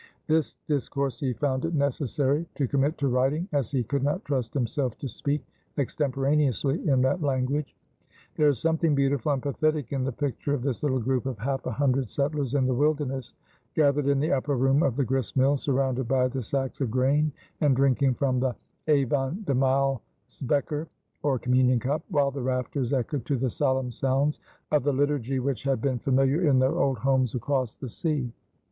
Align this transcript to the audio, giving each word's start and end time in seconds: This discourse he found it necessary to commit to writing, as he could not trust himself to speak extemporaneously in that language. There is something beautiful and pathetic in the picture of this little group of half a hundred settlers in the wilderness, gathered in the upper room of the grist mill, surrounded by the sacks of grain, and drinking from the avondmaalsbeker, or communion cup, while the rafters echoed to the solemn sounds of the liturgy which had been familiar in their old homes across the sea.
This 0.25 0.55
discourse 0.67 1.19
he 1.19 1.31
found 1.33 1.63
it 1.63 1.75
necessary 1.75 2.47
to 2.55 2.67
commit 2.67 2.97
to 2.97 3.07
writing, 3.07 3.47
as 3.51 3.69
he 3.69 3.83
could 3.83 4.01
not 4.01 4.25
trust 4.25 4.51
himself 4.51 4.97
to 4.97 5.07
speak 5.07 5.45
extemporaneously 5.77 6.87
in 6.89 7.03
that 7.03 7.21
language. 7.21 7.75
There 8.35 8.49
is 8.49 8.57
something 8.57 8.95
beautiful 8.95 9.31
and 9.33 9.43
pathetic 9.43 9.93
in 9.93 10.03
the 10.03 10.11
picture 10.11 10.55
of 10.55 10.63
this 10.63 10.81
little 10.81 10.97
group 10.99 11.27
of 11.27 11.37
half 11.37 11.67
a 11.67 11.71
hundred 11.71 12.09
settlers 12.09 12.55
in 12.55 12.65
the 12.65 12.73
wilderness, 12.73 13.35
gathered 13.75 14.07
in 14.07 14.19
the 14.19 14.31
upper 14.31 14.55
room 14.57 14.81
of 14.81 14.95
the 14.95 15.05
grist 15.05 15.37
mill, 15.37 15.55
surrounded 15.55 16.07
by 16.07 16.27
the 16.27 16.41
sacks 16.41 16.81
of 16.81 16.89
grain, 16.89 17.31
and 17.59 17.75
drinking 17.75 18.15
from 18.15 18.39
the 18.39 18.55
avondmaalsbeker, 18.87 20.87
or 21.21 21.37
communion 21.37 21.79
cup, 21.79 22.01
while 22.09 22.31
the 22.31 22.41
rafters 22.41 22.91
echoed 22.91 23.23
to 23.27 23.37
the 23.37 23.51
solemn 23.51 23.91
sounds 23.91 24.39
of 24.71 24.83
the 24.83 24.91
liturgy 24.91 25.37
which 25.37 25.61
had 25.61 25.79
been 25.79 25.99
familiar 25.99 26.41
in 26.49 26.57
their 26.57 26.79
old 26.79 26.97
homes 26.97 27.35
across 27.35 27.75
the 27.75 27.87
sea. 27.87 28.31